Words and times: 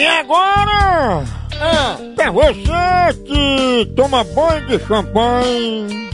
E 0.00 0.06
agora, 0.06 1.24
Ah, 1.60 1.96
pra 2.16 2.30
você 2.30 3.20
que 3.26 3.92
toma 3.94 4.24
banho 4.24 4.66
de 4.66 4.78
champanhe, 4.86 6.10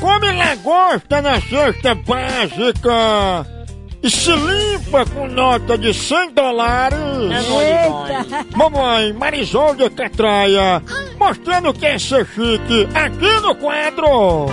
come 0.00 0.30
lagosta 0.32 1.20
na 1.20 1.40
cesta 1.40 1.96
básica 1.96 3.44
e 4.00 4.08
se 4.08 4.30
limpa 4.30 5.04
com 5.06 5.26
nota 5.26 5.76
de 5.76 5.92
100 5.92 6.30
dólares. 6.32 6.98
Eita. 7.28 8.46
Mamãe 8.56 9.12
Marisolda 9.14 9.90
Catraia, 9.90 10.80
mostrando 11.18 11.72
que 11.74 11.86
é 11.86 11.98
ser 11.98 12.24
chique 12.24 12.88
aqui 12.94 13.40
no 13.42 13.54
quadro. 13.56 14.46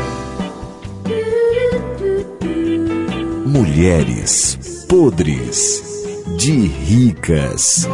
Mulheres 3.46 4.86
podres 4.90 5.84
de 6.38 6.68
ricas. 6.68 7.88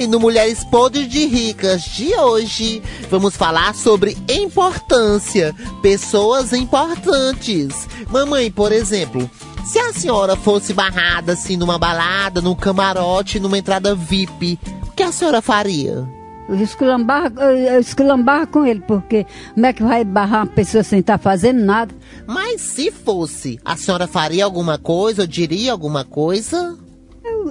Ai, 0.00 0.06
no 0.06 0.18
Mulheres 0.18 0.64
Podres 0.64 1.06
de 1.10 1.26
Ricas 1.26 1.82
de 1.82 2.14
hoje, 2.14 2.82
vamos 3.10 3.36
falar 3.36 3.74
sobre 3.74 4.16
importância, 4.30 5.54
pessoas 5.82 6.54
importantes. 6.54 7.86
Mamãe, 8.08 8.50
por 8.50 8.72
exemplo, 8.72 9.30
se 9.62 9.78
a 9.78 9.92
senhora 9.92 10.36
fosse 10.36 10.72
barrada 10.72 11.34
assim 11.34 11.54
numa 11.54 11.78
balada, 11.78 12.40
num 12.40 12.54
camarote, 12.54 13.38
numa 13.38 13.58
entrada 13.58 13.94
VIP, 13.94 14.58
o 14.88 14.92
que 14.92 15.02
a 15.02 15.12
senhora 15.12 15.42
faria? 15.42 16.08
Eu 16.48 16.56
esculambar, 16.56 17.30
eu 17.36 17.78
esculambar 17.78 18.46
com 18.46 18.64
ele, 18.64 18.80
porque 18.80 19.26
como 19.52 19.66
é 19.66 19.72
que 19.74 19.82
vai 19.82 20.02
barrar 20.02 20.44
uma 20.44 20.46
pessoa 20.46 20.82
sem 20.82 21.00
estar 21.00 21.18
fazendo 21.18 21.62
nada? 21.62 21.94
Mas 22.26 22.62
se 22.62 22.90
fosse, 22.90 23.60
a 23.62 23.76
senhora 23.76 24.06
faria 24.06 24.46
alguma 24.46 24.78
coisa 24.78 25.22
ou 25.22 25.28
diria 25.28 25.72
alguma 25.72 26.06
coisa? 26.06 26.74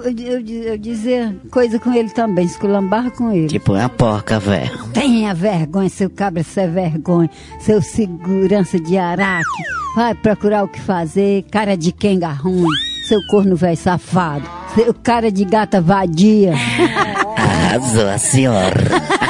Eu, 0.04 0.40
eu, 0.40 0.78
dizer 0.78 1.36
coisa 1.50 1.78
com 1.78 1.92
ele 1.92 2.10
também, 2.10 2.44
esculambar 2.44 3.10
com 3.10 3.32
ele. 3.32 3.48
Tipo 3.48 3.72
uma 3.74 3.88
porca, 3.88 4.38
velho. 4.38 4.70
Tenha 4.92 5.34
vergonha, 5.34 5.88
seu 5.88 6.08
cabra 6.08 6.42
sem 6.42 6.70
vergonha, 6.70 7.30
seu 7.60 7.82
segurança 7.82 8.78
de 8.78 8.96
araque. 8.96 9.62
Vai 9.94 10.14
procurar 10.14 10.64
o 10.64 10.68
que 10.68 10.80
fazer, 10.80 11.44
cara 11.50 11.76
de 11.76 11.92
quenga 11.92 12.28
ruim, 12.28 12.68
seu 13.08 13.20
corno 13.26 13.56
velho 13.56 13.76
safado, 13.76 14.48
seu 14.74 14.94
cara 14.94 15.30
de 15.30 15.44
gata 15.44 15.80
vadia. 15.80 16.54
Arrasou 17.36 18.08
a 18.08 18.18
senhora. 18.18 19.29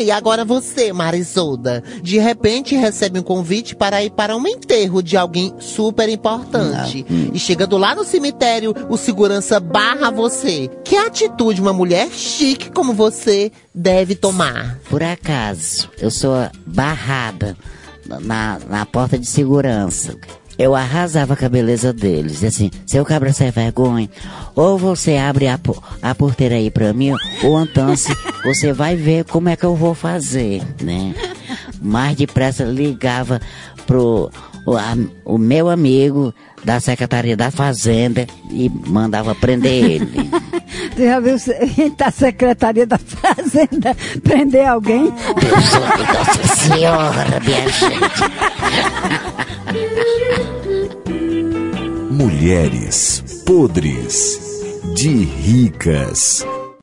Ai, 0.00 0.10
agora 0.10 0.46
você, 0.46 0.94
Marisolda, 0.94 1.84
de 2.02 2.18
repente 2.18 2.74
recebe 2.74 3.18
um 3.18 3.22
convite 3.22 3.76
para 3.76 4.02
ir 4.02 4.08
para 4.08 4.34
um 4.34 4.46
enterro 4.46 5.02
de 5.02 5.14
alguém 5.14 5.52
super 5.58 6.08
importante. 6.08 7.04
E 7.34 7.38
chegando 7.38 7.76
lá 7.76 7.94
no 7.94 8.02
cemitério, 8.02 8.74
o 8.88 8.96
segurança 8.96 9.60
barra 9.60 10.10
você. 10.10 10.70
Que 10.82 10.96
atitude 10.96 11.60
uma 11.60 11.74
mulher 11.74 12.08
chique 12.10 12.70
como 12.70 12.94
você 12.94 13.52
deve 13.74 14.14
tomar? 14.14 14.78
Por 14.88 15.02
acaso, 15.02 15.90
eu 16.00 16.10
sou 16.10 16.48
barrada 16.66 17.54
na, 18.22 18.58
na 18.70 18.86
porta 18.86 19.18
de 19.18 19.26
segurança. 19.26 20.16
Eu 20.58 20.74
arrasava 20.74 21.36
com 21.36 21.44
a 21.44 21.48
beleza 21.50 21.92
deles. 21.92 22.42
Assim, 22.42 22.70
seu 22.86 23.04
cabra 23.04 23.34
sem 23.34 23.50
vergonha, 23.50 24.08
ou 24.54 24.78
você 24.78 25.18
abre 25.18 25.46
a, 25.46 25.58
a 26.00 26.14
porteira 26.14 26.54
aí 26.54 26.70
pra 26.70 26.94
mim, 26.94 27.12
ou 27.42 27.96
se 27.96 28.14
você 28.44 28.72
vai 28.72 28.96
ver 28.96 29.24
como 29.24 29.48
é 29.48 29.56
que 29.56 29.64
eu 29.64 29.74
vou 29.76 29.94
fazer, 29.94 30.62
né? 30.82 31.14
Mais 31.80 32.16
depressa 32.16 32.64
ligava 32.64 33.40
pro 33.86 34.30
o, 34.66 34.76
a- 34.76 34.96
o 35.24 35.38
meu 35.38 35.68
amigo 35.68 36.34
da 36.64 36.78
Secretaria 36.78 37.36
da 37.36 37.50
Fazenda 37.50 38.26
e 38.50 38.68
mandava 38.86 39.34
prender 39.34 39.72
ele. 39.84 40.30
Tu 40.94 41.02
já 41.04 41.18
viu 41.20 41.38
se- 41.38 41.54
da 41.96 42.10
Secretaria 42.10 42.86
da 42.86 42.98
Fazenda 42.98 43.96
prender 44.22 44.66
alguém? 44.68 45.06
Eu 45.06 45.60
sou 45.62 45.80
Nossa 45.80 46.56
Senhora, 46.56 47.40
minha 47.40 47.68
gente. 47.68 48.20
Mulheres 52.10 53.24
podres 53.46 54.38
de 54.94 55.08
ricas. 55.24 56.44